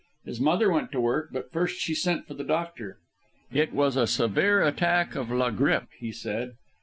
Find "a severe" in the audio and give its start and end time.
3.95-4.63